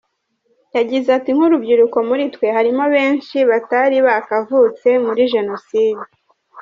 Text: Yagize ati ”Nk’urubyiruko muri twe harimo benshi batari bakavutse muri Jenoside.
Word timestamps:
Yagize 0.77 1.09
ati 1.17 1.29
”Nk’urubyiruko 1.35 1.97
muri 2.09 2.23
twe 2.33 2.47
harimo 2.55 2.83
benshi 2.95 3.37
batari 3.49 3.97
bakavutse 4.07 4.87
muri 5.05 5.21
Jenoside. 5.33 6.03